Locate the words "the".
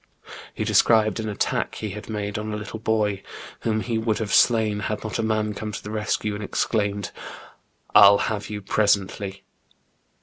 5.83-5.91